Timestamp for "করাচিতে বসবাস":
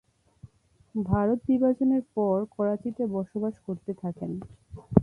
2.55-3.55